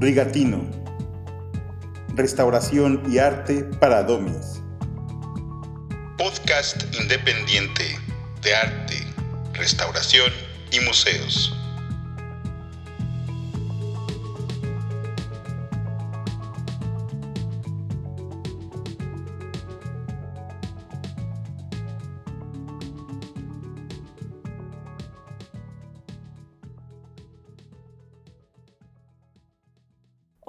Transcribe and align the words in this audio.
Rigatino. 0.00 0.64
Restauración 2.14 3.02
y 3.10 3.18
arte 3.18 3.64
para 3.80 4.04
domis. 4.04 4.62
Podcast 6.16 6.84
independiente 7.00 7.98
de 8.42 8.54
arte, 8.54 8.94
restauración 9.54 10.32
y 10.70 10.78
museos. 10.80 11.57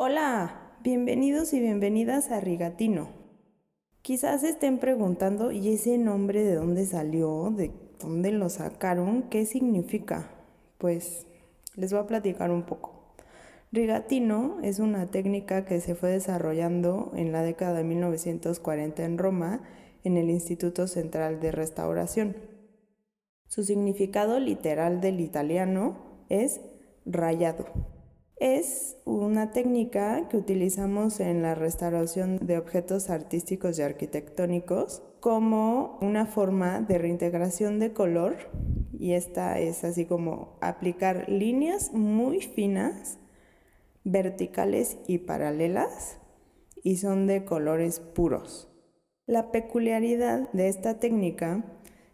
Hola, 0.02 0.77
bienvenidos 0.81 1.52
y 1.52 1.59
bienvenidas 1.59 2.31
a 2.31 2.40
Rigatino. 2.40 3.09
Quizás 4.02 4.44
estén 4.44 4.80
preguntando, 4.80 5.52
¿y 5.52 5.73
ese 5.73 5.98
nombre 5.98 6.41
de 6.41 6.55
dónde 6.55 6.85
salió? 6.85 7.52
¿De 7.53 7.73
dónde 7.99 8.31
lo 8.31 8.48
sacaron? 8.48 9.23
¿Qué 9.23 9.45
significa? 9.45 10.31
Pues 10.77 11.27
les 11.76 11.91
voy 11.91 11.99
a 11.99 12.07
platicar 12.07 12.49
un 12.49 12.63
poco. 12.63 13.13
Rigatino 13.73 14.59
es 14.63 14.80
una 14.80 15.07
técnica 15.07 15.66
que 15.66 15.81
se 15.81 15.95
fue 15.95 16.12
desarrollando 16.12 17.12
en 17.13 17.34
la 17.34 17.41
década 17.41 17.73
de 17.73 17.84
1940 17.84 19.04
en 19.04 19.18
Roma 19.18 19.63
en 20.05 20.16
el 20.16 20.29
Instituto 20.29 20.88
Central 20.88 21.41
de 21.41 21.52
Restauración. 21.52 22.38
Su 23.49 23.66
significado 23.66 24.40
literal 24.40 25.02
del 25.02 25.20
italiano 25.20 25.98
es 26.29 26.62
rayado. 27.05 27.98
Es 28.39 28.95
una 29.03 29.51
técnica 29.51 30.29
que 30.29 30.37
utilizamos 30.37 31.20
en 31.20 31.41
la 31.41 31.55
restauración 31.55 32.37
de 32.37 32.57
objetos 32.57 33.09
artísticos 33.09 33.77
y 33.77 33.82
arquitectónicos 33.82 35.04
como 35.20 35.98
una 35.99 36.26
forma 36.26 36.79
de 36.79 36.99
reintegración 36.99 37.79
de 37.79 37.91
color 37.91 38.37
y 38.98 39.12
esta 39.12 39.60
es 39.60 39.84
así 39.84 40.05
como 40.05 40.57
aplicar 40.62 41.27
líneas 41.27 41.91
muy 41.91 42.40
finas, 42.40 43.20
verticales 44.05 44.98
y 45.05 45.17
paralelas 45.17 46.21
y 46.82 46.95
son 46.95 47.27
de 47.27 47.43
colores 47.43 47.99
puros. 47.99 48.70
La 49.26 49.51
peculiaridad 49.51 50.49
de 50.54 50.70
esta 50.70 50.98
técnica 50.98 51.65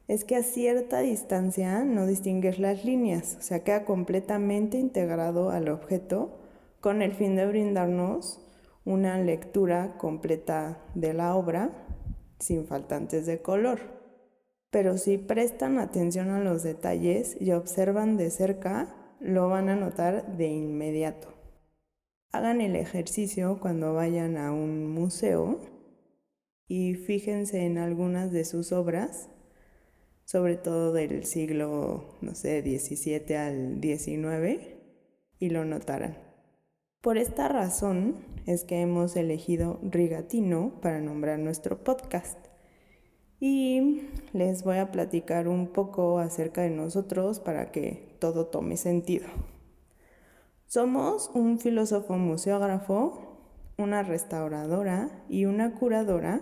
es 0.08 0.24
que 0.24 0.36
a 0.36 0.44
cierta 0.44 1.00
distancia 1.00 1.84
no 1.84 2.06
distingues 2.06 2.60
las 2.60 2.86
líneas, 2.86 3.38
o 3.40 3.42
sea, 3.42 3.64
queda 3.64 3.86
completamente 3.86 4.78
integrado 4.78 5.50
al 5.50 5.70
objeto 5.70 6.38
con 6.80 7.02
el 7.02 7.14
fin 7.14 7.36
de 7.36 7.48
brindarnos 7.48 8.40
una 8.86 9.18
lectura 9.18 9.98
completa 9.98 10.78
de 10.94 11.14
la 11.14 11.36
obra 11.36 11.72
sin 12.40 12.68
faltantes 12.68 13.26
de 13.26 13.42
color. 13.42 13.80
Pero 14.70 14.98
si 14.98 15.18
prestan 15.18 15.80
atención 15.80 16.30
a 16.30 16.40
los 16.40 16.62
detalles 16.62 17.36
y 17.40 17.52
observan 17.52 18.18
de 18.18 18.30
cerca, 18.30 18.94
lo 19.20 19.50
van 19.50 19.70
a 19.70 19.76
notar 19.76 20.38
de 20.38 20.50
inmediato. 20.50 21.30
Hagan 22.32 22.62
el 22.62 22.76
ejercicio 22.76 23.60
cuando 23.60 23.94
vayan 23.94 24.38
a 24.38 24.52
un 24.52 24.94
museo 24.94 25.62
y 26.68 26.94
fíjense 26.96 27.66
en 27.66 27.78
algunas 27.78 28.32
de 28.32 28.44
sus 28.46 28.72
obras 28.72 29.30
sobre 30.26 30.58
todo 30.58 30.92
del 30.92 31.24
siglo, 31.26 32.18
no 32.22 32.36
sé, 32.36 32.62
17 32.62 33.38
al 33.38 33.80
19, 33.80 34.76
y 35.40 35.50
lo 35.50 35.64
notarán. 35.66 36.18
Por 37.02 37.20
esta 37.20 37.48
razón 37.48 38.16
es 38.48 38.64
que 38.64 38.82
hemos 38.82 39.16
elegido 39.16 39.80
Rigatino 39.84 40.82
para 40.82 41.00
nombrar 41.00 41.38
nuestro 41.38 41.84
podcast. 41.84 42.38
Y 43.40 44.02
les 44.34 44.64
voy 44.64 44.78
a 44.78 44.92
platicar 44.92 45.48
un 45.48 45.68
poco 45.68 46.18
acerca 46.18 46.64
de 46.64 46.72
nosotros 46.72 47.40
para 47.40 47.72
que 47.72 48.18
todo 48.20 48.48
tome 48.48 48.78
sentido. 48.78 49.28
Somos 50.66 51.30
un 51.36 51.60
filósofo 51.60 52.18
museógrafo, 52.18 53.38
una 53.78 54.02
restauradora 54.02 55.24
y 55.30 55.46
una 55.46 55.76
curadora 55.76 56.42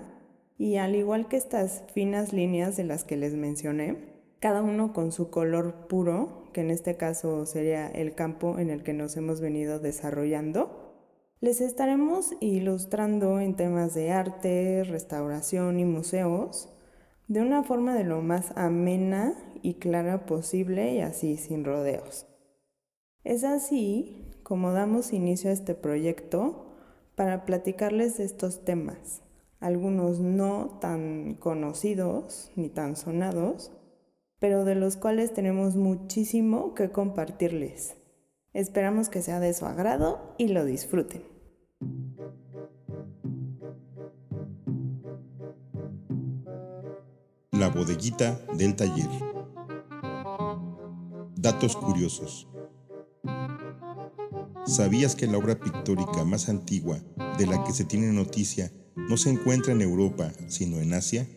y 0.57 0.77
al 0.77 0.95
igual 0.95 1.27
que 1.27 1.37
estas 1.37 1.83
finas 1.93 2.33
líneas 2.33 2.77
de 2.77 2.83
las 2.83 3.03
que 3.03 3.17
les 3.17 3.33
mencioné, 3.33 4.13
cada 4.39 4.61
uno 4.61 4.93
con 4.93 5.11
su 5.11 5.29
color 5.29 5.87
puro, 5.87 6.49
que 6.53 6.61
en 6.61 6.69
este 6.69 6.97
caso 6.97 7.45
sería 7.45 7.87
el 7.87 8.13
campo 8.13 8.59
en 8.59 8.69
el 8.69 8.83
que 8.83 8.93
nos 8.93 9.17
hemos 9.17 9.41
venido 9.41 9.79
desarrollando, 9.79 10.93
les 11.39 11.59
estaremos 11.59 12.35
ilustrando 12.39 13.39
en 13.39 13.55
temas 13.55 13.93
de 13.93 14.11
arte, 14.11 14.83
restauración 14.83 15.79
y 15.79 15.85
museos 15.85 16.69
de 17.27 17.41
una 17.41 17.63
forma 17.63 17.95
de 17.95 18.03
lo 18.03 18.21
más 18.21 18.51
amena 18.55 19.33
y 19.61 19.75
clara 19.75 20.25
posible 20.25 20.93
y 20.93 20.99
así 20.99 21.37
sin 21.37 21.65
rodeos. 21.65 22.27
Es 23.23 23.43
así 23.43 24.29
como 24.43 24.71
damos 24.71 25.13
inicio 25.13 25.49
a 25.49 25.53
este 25.53 25.73
proyecto 25.73 26.67
para 27.15 27.45
platicarles 27.45 28.17
de 28.17 28.25
estos 28.25 28.65
temas 28.65 29.21
algunos 29.63 30.19
no 30.19 30.78
tan 30.81 31.35
conocidos 31.35 32.51
ni 32.57 32.68
tan 32.68 32.97
sonados, 32.97 33.72
pero 34.38 34.66
de 34.66 34.75
los 34.75 34.97
cuales 34.97 35.34
tenemos 35.34 35.78
muchísimo 35.78 36.75
que 36.75 36.91
compartirles. 36.91 37.96
Esperamos 38.51 39.07
que 39.07 39.22
sea 39.22 39.40
de 39.40 39.53
su 39.53 39.66
agrado 39.66 40.35
y 40.38 40.50
lo 40.50 40.66
disfruten. 40.66 41.24
La 47.51 47.69
bodeguita 47.69 48.38
del 48.57 48.75
taller. 48.75 49.07
Datos 51.38 51.78
curiosos. 51.78 52.50
¿Sabías 54.66 55.16
que 55.16 55.28
la 55.28 55.38
obra 55.38 55.56
pictórica 55.56 56.25
más 56.25 56.50
antigua 56.50 57.00
de 57.38 57.47
la 57.47 57.63
que 57.63 57.72
se 57.72 57.85
tiene 57.85 58.12
noticia 58.12 58.69
no 58.95 59.17
se 59.17 59.29
encuentra 59.29 59.73
en 59.73 59.81
Europa, 59.81 60.33
sino 60.47 60.79
en 60.79 60.93
Asia, 60.93 61.27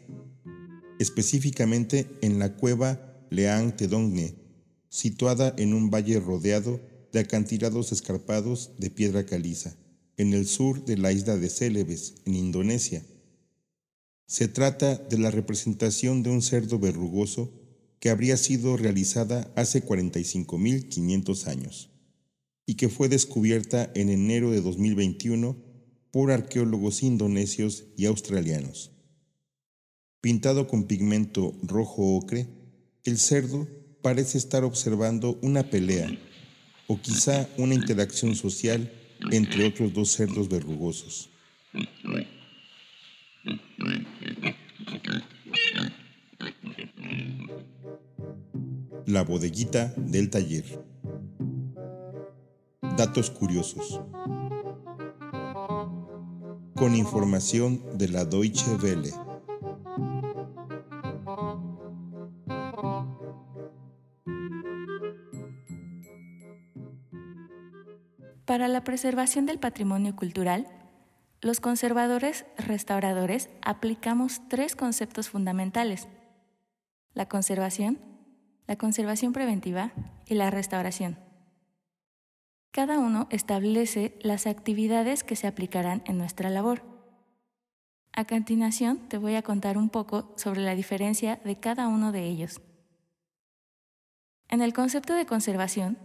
específicamente 0.99 2.06
en 2.22 2.39
la 2.39 2.56
cueva 2.56 3.27
Leang 3.31 3.77
Tedongne, 3.77 4.34
situada 4.89 5.55
en 5.59 5.75
un 5.75 5.91
valle 5.91 6.21
rodeado 6.21 6.81
de 7.12 7.21
acantilados 7.21 7.93
escarpados 7.93 8.72
de 8.78 8.91
piedra 8.91 9.27
caliza, 9.27 9.77
en 10.16 10.33
el 10.33 10.47
sur 10.47 10.84
de 10.84 10.97
la 10.97 11.12
isla 11.12 11.37
de 11.37 11.50
Celebes, 11.50 12.15
en 12.25 12.34
Indonesia. 12.34 13.03
Se 14.27 14.49
trata 14.49 14.97
de 14.97 15.19
la 15.19 15.31
representación 15.31 16.22
de 16.22 16.31
un 16.31 16.43
cerdo 16.43 16.78
verrugoso 16.78 17.53
que 18.00 18.11
habría 18.11 18.37
sido 18.37 18.77
realizada 18.77 19.53
hace 19.56 19.84
45.500 19.84 21.47
años 21.47 21.91
y 22.66 22.75
que 22.75 22.89
fue 22.89 23.09
descubierta 23.09 23.91
en 23.95 24.09
enero 24.09 24.50
de 24.50 24.61
2021 24.61 25.66
por 26.16 26.32
arqueólogos 26.32 27.03
indonesios 27.03 27.84
y 27.94 28.06
australianos. 28.06 28.91
Pintado 30.22 30.66
con 30.66 30.84
pigmento 30.84 31.53
rojo 31.62 32.16
ocre, 32.16 32.49
el 33.04 33.19
cerdo 33.19 33.69
parece 34.00 34.38
estar 34.38 34.65
observando 34.65 35.38
una 35.43 35.69
pelea 35.69 36.09
o 36.87 36.99
quizá 36.99 37.50
una 37.59 37.75
interacción 37.75 38.34
social 38.34 38.91
entre 39.31 39.66
otros 39.66 39.93
dos 39.93 40.10
cerdos 40.10 40.49
verrugosos. 40.49 41.28
La 49.04 49.21
bodeguita 49.21 49.93
del 49.98 50.31
taller. 50.31 50.65
Datos 52.97 53.30
curiosos 53.30 54.01
con 56.77 56.95
información 56.95 57.81
de 57.97 58.09
la 58.09 58.25
Deutsche 58.25 58.75
Welle. 58.83 59.13
Para 68.45 68.69
la 68.69 68.84
preservación 68.84 69.47
del 69.47 69.59
patrimonio 69.59 70.15
cultural, 70.15 70.67
los 71.41 71.61
conservadores 71.61 72.45
restauradores 72.59 73.49
aplicamos 73.63 74.43
tres 74.49 74.77
conceptos 74.77 75.31
fundamentales. 75.31 76.09
La 77.15 77.27
conservación, 77.27 77.99
la 78.67 78.77
conservación 78.77 79.33
preventiva 79.33 79.93
y 80.27 80.34
la 80.34 80.51
restauración. 80.51 81.26
Cada 82.77 82.99
uno 82.99 83.27
establece 83.31 84.19
las 84.21 84.47
actividades 84.47 85.25
que 85.25 85.34
se 85.34 85.47
aplicarán 85.47 86.03
en 86.05 86.19
nuestra 86.19 86.51
labor. 86.51 86.83
A 88.13 88.27
continuación 88.27 88.99
te 89.09 89.17
voy 89.17 89.34
a 89.34 89.41
contar 89.41 89.78
un 89.78 89.89
poco 89.89 90.34
sobre 90.37 90.61
la 90.61 90.75
diferencia 90.75 91.41
de 91.43 91.59
cada 91.59 91.89
uno 91.89 92.13
de 92.13 92.25
ellos. 92.25 92.61
En 94.51 94.61
el 94.61 94.75
concepto 94.75 95.15
de 95.15 95.25
conservación, 95.25 95.97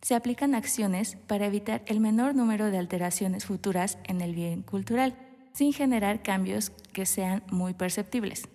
Se 0.00 0.14
aplican 0.14 0.54
acciones 0.54 1.16
para 1.26 1.46
evitar 1.46 1.82
el 1.86 1.98
menor 1.98 2.36
número 2.36 2.70
de 2.70 2.78
alteraciones 2.78 3.44
futuras 3.44 3.98
en 4.04 4.20
el 4.20 4.34
bien 4.34 4.62
cultural, 4.62 5.16
sin 5.52 5.72
generar 5.72 6.22
cambios 6.22 6.70
que 6.92 7.06
sean 7.06 7.42
muy 7.50 7.74
perceptibles. 7.74 8.48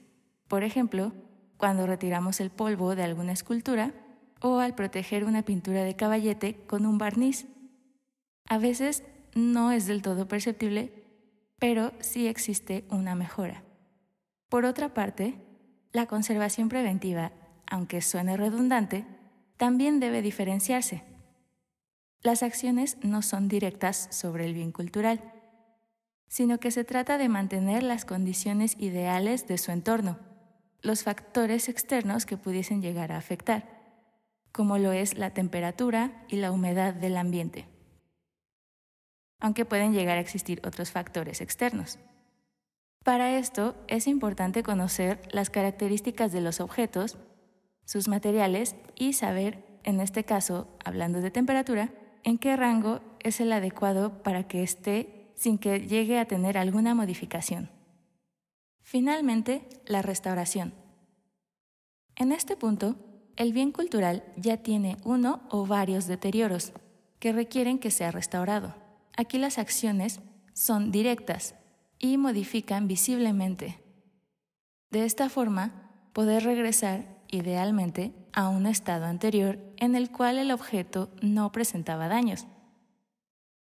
Por 0.48 0.64
ejemplo, 0.64 1.14
cuando 1.58 1.86
retiramos 1.86 2.40
el 2.40 2.50
polvo 2.50 2.96
de 2.96 3.04
alguna 3.04 3.34
escultura 3.34 3.94
o 4.42 4.60
al 4.60 4.76
proteger 4.76 5.24
una 5.24 5.44
pintura 5.44 5.84
de 5.84 5.96
caballete 5.96 6.56
con 6.68 6.86
un 6.86 6.98
barniz. 6.98 7.46
A 8.48 8.58
veces 8.58 9.04
no 9.36 9.72
es 9.72 9.88
del 9.88 10.02
todo 10.02 10.28
perceptible, 10.28 10.92
pero 11.60 11.92
sí 12.00 12.28
existe 12.28 12.86
una 12.90 13.16
mejora. 13.16 13.64
Por 14.50 14.66
otra 14.66 14.94
parte, 14.94 15.36
la 15.92 16.06
conservación 16.06 16.70
preventiva, 16.70 17.32
aunque 17.70 18.02
suene 18.02 18.38
redundante, 18.38 19.06
también 19.58 20.00
debe 20.00 20.22
diferenciarse. 20.22 21.04
Las 22.22 22.44
acciones 22.44 22.98
no 23.04 23.22
son 23.22 23.48
directas 23.48 24.08
sobre 24.12 24.46
el 24.46 24.54
bien 24.54 24.72
cultural, 24.72 25.34
sino 26.28 26.60
que 26.60 26.72
se 26.72 26.84
trata 26.84 27.18
de 27.18 27.30
mantener 27.30 27.84
las 27.84 28.06
condiciones 28.06 28.76
ideales 28.80 29.48
de 29.48 29.58
su 29.58 29.72
entorno, 29.72 30.20
los 30.82 31.04
factores 31.04 31.70
externos 31.70 32.26
que 32.26 32.38
pudiesen 32.38 32.82
llegar 32.82 33.12
a 33.12 33.18
afectar, 33.18 33.78
como 34.52 34.78
lo 34.78 34.92
es 34.92 35.18
la 35.18 35.32
temperatura 35.34 36.26
y 36.28 36.38
la 36.38 36.52
humedad 36.52 36.94
del 36.94 37.18
ambiente, 37.18 37.66
aunque 39.40 39.66
pueden 39.66 39.94
llegar 39.94 40.18
a 40.18 40.22
existir 40.22 40.62
otros 40.66 40.92
factores 40.92 41.42
externos. 41.42 42.00
Para 43.04 43.38
esto 43.38 43.76
es 43.88 44.08
importante 44.08 44.64
conocer 44.64 45.22
las 45.32 45.50
características 45.50 46.32
de 46.32 46.42
los 46.42 46.60
objetos, 46.60 47.18
sus 47.86 48.08
materiales 48.08 48.76
y 48.96 49.14
saber, 49.14 49.64
en 49.84 50.02
este 50.02 50.26
caso, 50.26 50.68
hablando 50.84 51.22
de 51.22 51.32
temperatura, 51.32 51.90
en 52.24 52.38
qué 52.38 52.58
rango 52.58 53.00
es 53.22 53.40
el 53.40 53.54
adecuado 53.54 54.22
para 54.24 54.48
que 54.48 54.62
esté 54.62 55.32
sin 55.36 55.58
que 55.58 55.80
llegue 55.80 56.20
a 56.20 56.26
tener 56.26 56.58
alguna 56.58 56.96
modificación. 56.96 57.70
Finalmente, 58.82 59.68
la 59.86 60.02
restauración. 60.02 60.74
En 62.16 62.32
este 62.32 62.58
punto, 62.58 62.96
el 63.38 63.54
bien 63.54 63.72
cultural 63.72 64.24
ya 64.36 64.58
tiene 64.58 64.98
uno 65.06 65.42
o 65.50 65.66
varios 65.66 66.08
deterioros 66.08 66.74
que 67.20 67.32
requieren 67.32 67.80
que 67.80 67.92
sea 67.92 68.12
restaurado. 68.12 68.87
Aquí 69.18 69.40
las 69.40 69.58
acciones 69.58 70.22
son 70.54 70.92
directas 70.92 71.56
y 71.98 72.18
modifican 72.18 72.88
visiblemente. 72.88 73.84
De 74.92 75.06
esta 75.06 75.28
forma, 75.28 75.92
poder 76.14 76.44
regresar, 76.44 77.18
idealmente, 77.28 78.14
a 78.32 78.48
un 78.50 78.68
estado 78.68 79.06
anterior 79.06 79.60
en 79.78 79.96
el 79.96 80.12
cual 80.12 80.38
el 80.38 80.52
objeto 80.52 81.12
no 81.22 81.52
presentaba 81.52 82.08
daños. 82.08 82.46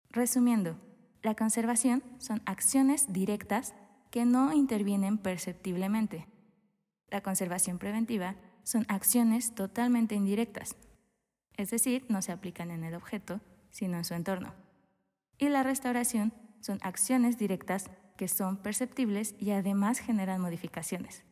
Resumiendo, 0.10 0.78
la 1.22 1.36
conservación 1.36 2.02
son 2.18 2.42
acciones 2.46 3.12
directas 3.12 3.74
que 4.10 4.24
no 4.24 4.54
intervienen 4.54 5.18
perceptiblemente. 5.18 6.28
La 7.10 7.22
conservación 7.22 7.78
preventiva 7.78 8.36
son 8.64 8.86
acciones 8.88 9.54
totalmente 9.54 10.16
indirectas, 10.16 10.78
es 11.58 11.72
decir, 11.72 12.06
no 12.08 12.22
se 12.22 12.32
aplican 12.32 12.72
en 12.72 12.86
el 12.86 12.96
objeto, 12.96 13.42
sino 13.70 13.98
en 13.98 14.06
su 14.06 14.14
entorno. 14.14 14.54
Y 15.42 15.50
la 15.50 15.64
restauración 15.64 16.32
son 16.62 16.80
acciones 16.82 17.38
directas 17.38 17.92
que 18.16 18.30
son 18.30 18.56
perceptibles 18.56 19.36
y 19.38 19.52
además 19.52 20.00
generan 20.00 20.40
modificaciones. 20.40 21.26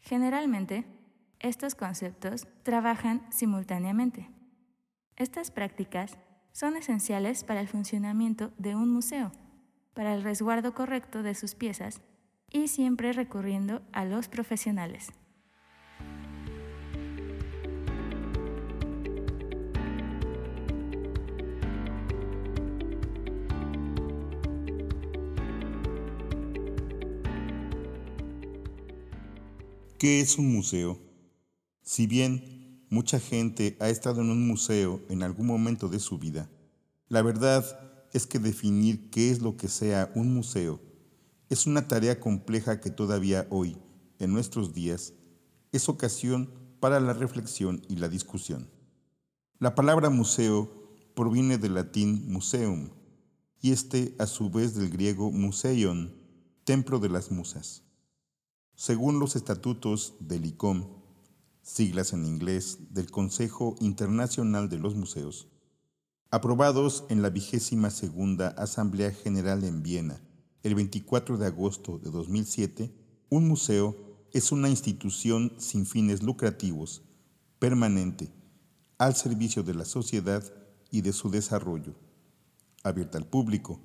Generalmente, 0.00 0.84
estos 1.38 1.74
conceptos 1.74 2.46
trabajan 2.64 3.24
simultáneamente. 3.30 4.28
Estas 5.16 5.50
prácticas 5.50 6.18
son 6.52 6.76
esenciales 6.76 7.44
para 7.44 7.60
el 7.62 7.68
funcionamiento 7.68 8.52
de 8.58 8.76
un 8.76 8.90
museo 8.90 9.32
para 9.94 10.14
el 10.14 10.22
resguardo 10.22 10.74
correcto 10.74 11.22
de 11.22 11.34
sus 11.34 11.54
piezas 11.54 12.00
y 12.50 12.68
siempre 12.68 13.12
recurriendo 13.12 13.82
a 13.92 14.04
los 14.04 14.28
profesionales. 14.28 15.12
¿Qué 30.02 30.18
es 30.18 30.36
un 30.36 30.52
museo? 30.52 30.98
Si 31.80 32.08
bien 32.08 32.84
mucha 32.90 33.20
gente 33.20 33.76
ha 33.78 33.88
estado 33.88 34.20
en 34.20 34.30
un 34.30 34.48
museo 34.48 35.00
en 35.08 35.22
algún 35.22 35.46
momento 35.46 35.88
de 35.88 36.00
su 36.00 36.18
vida, 36.18 36.50
la 37.06 37.22
verdad 37.22 37.64
es 38.12 38.26
que 38.26 38.40
definir 38.40 39.10
qué 39.10 39.30
es 39.30 39.40
lo 39.40 39.56
que 39.56 39.68
sea 39.68 40.10
un 40.16 40.34
museo 40.34 40.80
es 41.50 41.68
una 41.68 41.86
tarea 41.86 42.18
compleja 42.18 42.80
que 42.80 42.90
todavía 42.90 43.46
hoy, 43.48 43.76
en 44.18 44.32
nuestros 44.32 44.74
días, 44.74 45.14
es 45.70 45.88
ocasión 45.88 46.52
para 46.80 46.98
la 46.98 47.12
reflexión 47.12 47.80
y 47.88 47.94
la 47.94 48.08
discusión. 48.08 48.68
La 49.60 49.76
palabra 49.76 50.10
museo 50.10 50.98
proviene 51.14 51.58
del 51.58 51.74
latín 51.74 52.28
museum 52.28 52.90
y 53.60 53.70
este 53.70 54.16
a 54.18 54.26
su 54.26 54.50
vez 54.50 54.74
del 54.74 54.90
griego 54.90 55.30
museion, 55.30 56.12
templo 56.64 56.98
de 56.98 57.08
las 57.08 57.30
musas. 57.30 57.84
Según 58.74 59.20
los 59.20 59.36
estatutos 59.36 60.14
del 60.18 60.46
ICOM, 60.46 60.88
siglas 61.62 62.12
en 62.12 62.26
inglés 62.26 62.78
del 62.90 63.10
Consejo 63.10 63.76
Internacional 63.80 64.68
de 64.68 64.78
los 64.78 64.94
Museos, 64.94 65.48
aprobados 66.30 67.04
en 67.08 67.22
la 67.22 67.30
vigésima 67.30 67.90
segunda 67.90 68.48
Asamblea 68.48 69.12
General 69.12 69.62
en 69.64 69.82
Viena, 69.82 70.20
el 70.62 70.74
24 70.74 71.36
de 71.36 71.46
agosto 71.46 71.98
de 71.98 72.10
2007, 72.10 72.92
un 73.28 73.46
museo 73.46 73.96
es 74.32 74.50
una 74.50 74.68
institución 74.68 75.52
sin 75.58 75.86
fines 75.86 76.22
lucrativos, 76.22 77.02
permanente, 77.58 78.32
al 78.98 79.14
servicio 79.14 79.62
de 79.62 79.74
la 79.74 79.84
sociedad 79.84 80.42
y 80.90 81.02
de 81.02 81.12
su 81.12 81.30
desarrollo, 81.30 81.94
abierta 82.82 83.18
al 83.18 83.26
público, 83.26 83.80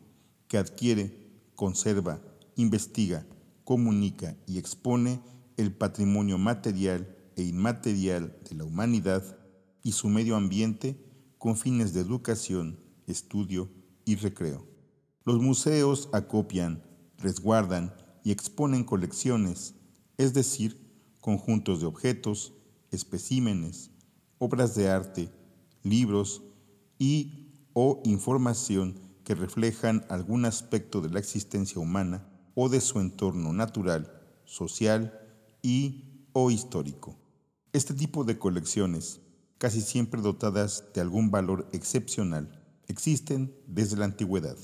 que 0.48 0.57
adquiere, 0.57 1.42
conserva, 1.56 2.22
investiga, 2.56 3.25
comunica 3.68 4.38
y 4.48 4.60
expone 4.60 5.19
el 5.58 5.74
patrimonio 5.74 6.38
material 6.38 7.18
e 7.36 7.44
inmaterial 7.44 8.40
de 8.50 8.56
la 8.56 8.64
humanidad 8.64 9.38
y 9.84 9.92
su 9.92 10.08
medio 10.08 10.38
ambiente 10.38 10.98
con 11.38 11.58
fines 11.58 11.94
de 11.94 12.00
educación, 12.00 12.80
estudio 13.07 13.69
y 14.06 14.16
recreo. 14.16 14.66
Los 15.26 15.42
museos 15.42 16.07
acopian, 16.14 16.81
resguardan 17.18 17.94
y 18.24 18.31
exponen 18.31 18.86
colecciones, 18.86 19.76
es 20.16 20.33
decir, 20.33 20.80
conjuntos 21.19 21.81
de 21.81 21.88
objetos, 21.88 22.54
especímenes, 22.92 23.92
obras 24.38 24.76
de 24.76 24.88
arte, 24.88 25.30
libros 25.83 26.42
y 26.97 27.52
o 27.74 28.02
información 28.06 28.97
que 29.26 29.36
reflejan 29.36 30.06
algún 30.07 30.45
aspecto 30.45 31.02
de 31.02 31.09
la 31.09 31.19
existencia 31.19 31.81
humana 31.81 32.30
o 32.59 32.69
de 32.69 32.81
su 32.81 32.99
entorno 32.99 33.54
natural, 33.54 34.11
social 34.44 35.14
y 35.61 36.26
o 36.33 36.49
histórico. 36.49 37.16
Este 37.71 37.94
tipo 37.94 38.23
de 38.23 38.40
colecciones 38.40 39.21
casi 39.57 39.81
siempre 39.81 40.21
dotadas 40.21 40.85
de 40.94 41.02
algún 41.02 41.31
valor 41.31 41.68
excepcional, 41.71 42.64
existen 42.87 43.56
desde 43.68 43.97
la 43.97 44.06
antigüedad. 44.06 44.57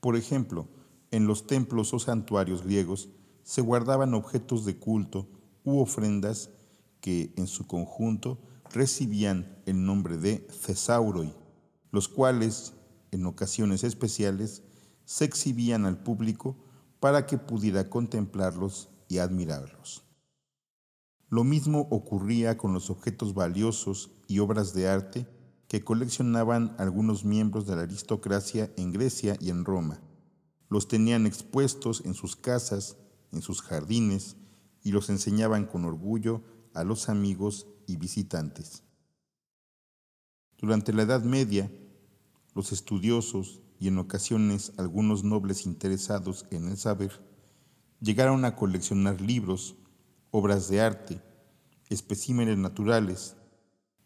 Por 0.00 0.16
ejemplo, 0.16 0.68
en 1.10 1.26
los 1.26 1.46
templos 1.46 1.94
o 1.94 1.98
santuarios 1.98 2.62
griegos 2.62 3.08
se 3.42 3.60
guardaban 3.60 4.14
objetos 4.14 4.64
de 4.64 4.76
culto 4.76 5.28
u 5.64 5.80
ofrendas 5.80 6.50
que 7.00 7.32
en 7.36 7.46
su 7.46 7.66
conjunto 7.66 8.38
recibían 8.72 9.62
el 9.66 9.84
nombre 9.84 10.16
de 10.16 10.46
thesauroi, 10.66 11.32
los 11.92 12.08
cuales, 12.08 12.74
en 13.12 13.26
ocasiones 13.26 13.84
especiales, 13.84 14.62
se 15.04 15.24
exhibían 15.24 15.86
al 15.86 16.02
público 16.02 16.56
para 17.00 17.26
que 17.26 17.38
pudiera 17.38 17.88
contemplarlos 17.88 18.88
y 19.08 19.18
admirarlos. 19.18 20.02
Lo 21.28 21.44
mismo 21.44 21.88
ocurría 21.90 22.56
con 22.56 22.72
los 22.72 22.88
objetos 22.88 23.34
valiosos 23.34 24.10
y 24.28 24.38
obras 24.38 24.74
de 24.74 24.88
arte 24.88 25.26
que 25.68 25.82
coleccionaban 25.82 26.74
algunos 26.78 27.24
miembros 27.24 27.66
de 27.66 27.74
la 27.74 27.82
aristocracia 27.82 28.72
en 28.76 28.92
Grecia 28.92 29.36
y 29.40 29.50
en 29.50 29.64
Roma. 29.64 30.00
Los 30.68 30.88
tenían 30.88 31.26
expuestos 31.26 32.02
en 32.04 32.14
sus 32.14 32.36
casas, 32.36 32.96
en 33.32 33.42
sus 33.42 33.60
jardines, 33.62 34.36
y 34.82 34.92
los 34.92 35.10
enseñaban 35.10 35.66
con 35.66 35.84
orgullo 35.84 36.42
a 36.72 36.84
los 36.84 37.08
amigos 37.08 37.66
y 37.88 37.96
visitantes. 37.96 38.84
Durante 40.58 40.92
la 40.92 41.02
Edad 41.02 41.24
Media, 41.24 41.70
los 42.54 42.70
estudiosos 42.70 43.62
y 43.78 43.88
en 43.88 43.98
ocasiones 43.98 44.72
algunos 44.76 45.24
nobles 45.24 45.66
interesados 45.66 46.46
en 46.50 46.68
el 46.68 46.76
saber 46.76 47.12
llegaron 48.00 48.44
a 48.44 48.56
coleccionar 48.56 49.20
libros, 49.20 49.76
obras 50.30 50.68
de 50.68 50.80
arte, 50.80 51.22
especímenes 51.88 52.58
naturales, 52.58 53.36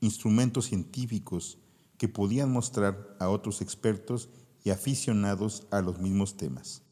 instrumentos 0.00 0.66
científicos, 0.66 1.58
que 1.98 2.08
podían 2.08 2.50
mostrar 2.50 3.16
a 3.20 3.28
otros 3.28 3.60
expertos 3.60 4.30
y 4.64 4.70
aficionados 4.70 5.66
a 5.70 5.82
los 5.82 5.98
mismos 5.98 6.36
temas. 6.36 6.82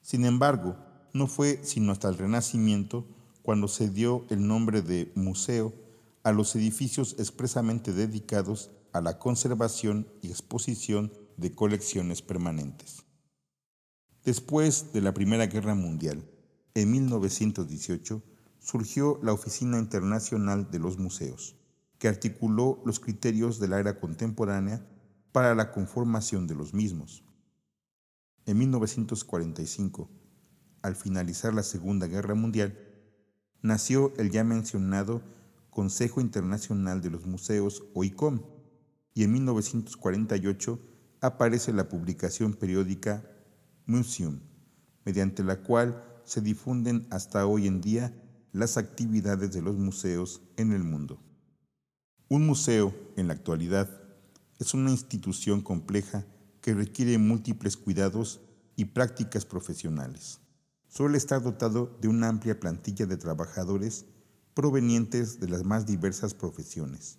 Sin 0.00 0.24
embargo, 0.24 0.76
no 1.14 1.26
fue 1.26 1.60
sino 1.62 1.92
hasta 1.92 2.08
el 2.08 2.18
Renacimiento 2.18 3.06
cuando 3.42 3.68
se 3.68 3.88
dio 3.88 4.24
el 4.30 4.46
nombre 4.46 4.82
de 4.82 5.12
museo 5.14 5.72
a 6.22 6.32
los 6.32 6.54
edificios 6.54 7.16
expresamente 7.18 7.92
dedicados 7.92 8.70
a 8.92 9.00
la 9.00 9.18
conservación 9.18 10.06
y 10.22 10.28
exposición 10.28 11.12
de 11.36 11.54
colecciones 11.54 12.22
permanentes. 12.22 13.04
Después 14.24 14.92
de 14.92 15.00
la 15.00 15.14
Primera 15.14 15.46
Guerra 15.46 15.74
Mundial, 15.74 16.28
en 16.74 16.90
1918, 16.90 18.22
surgió 18.58 19.18
la 19.22 19.32
Oficina 19.32 19.78
Internacional 19.78 20.70
de 20.70 20.78
los 20.78 20.98
Museos, 20.98 21.56
que 21.98 22.08
articuló 22.08 22.80
los 22.84 23.00
criterios 23.00 23.58
de 23.58 23.68
la 23.68 23.80
era 23.80 23.98
contemporánea 23.98 24.86
para 25.32 25.54
la 25.54 25.72
conformación 25.72 26.46
de 26.46 26.54
los 26.54 26.72
mismos. 26.72 27.24
En 28.46 28.58
1945, 28.58 30.08
al 30.82 30.96
finalizar 30.96 31.54
la 31.54 31.62
Segunda 31.62 32.06
Guerra 32.06 32.34
Mundial, 32.34 32.78
nació 33.60 34.12
el 34.16 34.30
ya 34.30 34.44
mencionado 34.44 35.22
Consejo 35.70 36.20
Internacional 36.20 37.00
de 37.00 37.10
los 37.10 37.24
Museos, 37.26 37.84
o 37.94 38.04
ICOM, 38.04 38.42
y 39.14 39.24
en 39.24 39.32
1948 39.32 40.91
aparece 41.22 41.72
la 41.72 41.88
publicación 41.88 42.52
periódica 42.52 43.24
Museum, 43.86 44.40
mediante 45.04 45.44
la 45.44 45.62
cual 45.62 46.04
se 46.24 46.40
difunden 46.40 47.06
hasta 47.10 47.46
hoy 47.46 47.68
en 47.68 47.80
día 47.80 48.12
las 48.52 48.76
actividades 48.76 49.52
de 49.52 49.62
los 49.62 49.76
museos 49.76 50.42
en 50.56 50.72
el 50.72 50.82
mundo. 50.82 51.22
Un 52.28 52.44
museo, 52.44 52.92
en 53.16 53.28
la 53.28 53.34
actualidad, 53.34 53.88
es 54.58 54.74
una 54.74 54.90
institución 54.90 55.60
compleja 55.60 56.26
que 56.60 56.74
requiere 56.74 57.16
múltiples 57.18 57.76
cuidados 57.76 58.40
y 58.74 58.86
prácticas 58.86 59.46
profesionales. 59.46 60.40
Suele 60.88 61.18
estar 61.18 61.40
dotado 61.40 61.96
de 62.00 62.08
una 62.08 62.28
amplia 62.28 62.58
plantilla 62.58 63.06
de 63.06 63.16
trabajadores 63.16 64.06
provenientes 64.54 65.38
de 65.38 65.48
las 65.48 65.64
más 65.64 65.86
diversas 65.86 66.34
profesiones. 66.34 67.18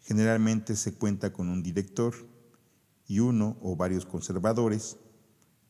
Generalmente 0.00 0.76
se 0.76 0.94
cuenta 0.94 1.32
con 1.32 1.48
un 1.48 1.62
director 1.62 2.14
y 3.10 3.18
uno 3.18 3.58
o 3.60 3.74
varios 3.74 4.06
conservadores, 4.06 4.96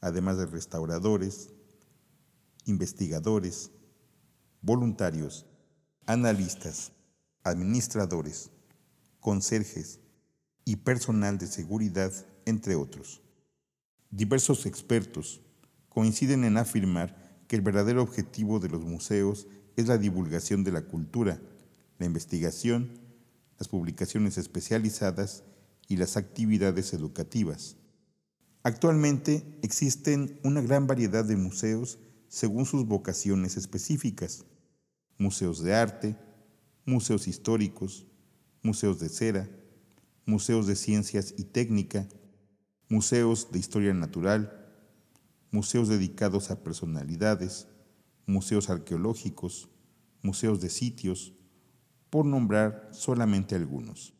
además 0.02 0.36
de 0.36 0.44
restauradores, 0.44 1.54
investigadores, 2.66 3.70
voluntarios, 4.60 5.46
analistas, 6.04 6.92
administradores, 7.42 8.50
conserjes 9.20 10.00
y 10.66 10.76
personal 10.76 11.38
de 11.38 11.46
seguridad, 11.46 12.12
entre 12.44 12.74
otros. 12.74 13.22
Diversos 14.10 14.66
expertos 14.66 15.40
coinciden 15.88 16.44
en 16.44 16.58
afirmar 16.58 17.40
que 17.48 17.56
el 17.56 17.62
verdadero 17.62 18.02
objetivo 18.02 18.60
de 18.60 18.68
los 18.68 18.82
museos 18.82 19.46
es 19.76 19.88
la 19.88 19.96
divulgación 19.96 20.62
de 20.62 20.72
la 20.72 20.82
cultura, 20.82 21.40
la 21.98 22.04
investigación, 22.04 23.00
las 23.58 23.68
publicaciones 23.68 24.36
especializadas 24.36 25.42
y 25.90 25.96
las 25.96 26.16
actividades 26.16 26.94
educativas. 26.94 27.76
Actualmente 28.62 29.58
existen 29.62 30.38
una 30.44 30.60
gran 30.60 30.86
variedad 30.86 31.24
de 31.24 31.36
museos 31.36 31.98
según 32.28 32.64
sus 32.64 32.86
vocaciones 32.86 33.56
específicas. 33.56 34.44
Museos 35.18 35.60
de 35.64 35.74
arte, 35.74 36.16
museos 36.86 37.26
históricos, 37.26 38.06
museos 38.62 39.00
de 39.00 39.08
cera, 39.08 39.50
museos 40.26 40.68
de 40.68 40.76
ciencias 40.76 41.34
y 41.36 41.42
técnica, 41.42 42.06
museos 42.88 43.50
de 43.50 43.58
historia 43.58 43.92
natural, 43.92 44.72
museos 45.50 45.88
dedicados 45.88 46.52
a 46.52 46.62
personalidades, 46.62 47.66
museos 48.26 48.70
arqueológicos, 48.70 49.68
museos 50.22 50.60
de 50.60 50.70
sitios, 50.70 51.32
por 52.10 52.26
nombrar 52.26 52.90
solamente 52.92 53.56
algunos. 53.56 54.19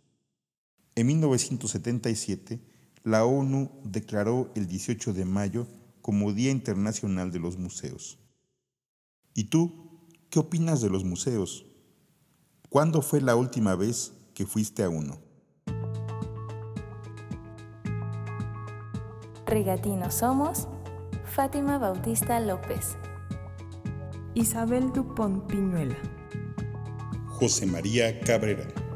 En 1.01 1.07
1977, 1.07 2.61
la 3.05 3.25
ONU 3.25 3.71
declaró 3.85 4.51
el 4.55 4.67
18 4.67 5.15
de 5.15 5.25
mayo 5.25 5.67
como 6.03 6.35
Día 6.35 6.51
Internacional 6.51 7.33
de 7.33 7.39
los 7.39 7.57
Museos. 7.57 8.19
¿Y 9.33 9.45
tú 9.45 10.11
qué 10.29 10.41
opinas 10.41 10.83
de 10.83 10.91
los 10.91 11.05
museos? 11.05 11.65
¿Cuándo 12.69 13.01
fue 13.01 13.23
la 13.23 13.35
última 13.35 13.77
vez 13.77 14.13
que 14.35 14.45
fuiste 14.45 14.83
a 14.83 14.91
uno? 14.91 15.23
Rigatinos 19.47 20.17
somos 20.17 20.69
Fátima 21.25 21.79
Bautista 21.79 22.41
López. 22.41 22.99
Isabel 24.35 24.93
Dupont 24.93 25.47
Piñuela. 25.47 25.97
José 27.27 27.65
María 27.65 28.21
Cabrera. 28.21 28.90